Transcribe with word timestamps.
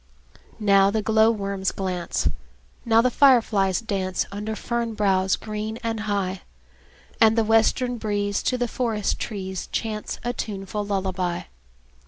Now 0.59 0.89
the 0.89 1.03
glowworms 1.03 1.71
glance, 1.71 2.27
Now 2.85 3.01
the 3.03 3.11
fireflies 3.11 3.81
dance, 3.81 4.25
Under 4.31 4.55
fern 4.55 4.95
boughs 4.95 5.35
green 5.35 5.77
and 5.83 5.99
high; 5.99 6.41
And 7.21 7.37
the 7.37 7.43
western 7.45 7.99
breeze 7.99 8.41
To 8.41 8.57
the 8.57 8.67
forest 8.67 9.19
trees 9.19 9.69
Chants 9.71 10.19
a 10.23 10.33
tuneful 10.33 10.83
lullaby. 10.83 11.43